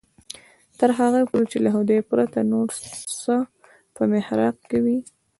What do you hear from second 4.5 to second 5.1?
کې وي.